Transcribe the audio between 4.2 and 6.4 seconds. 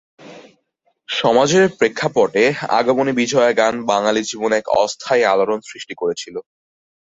জীবনে এক অস্থায়ী আলোড়ন সৃষ্টি করেছিল।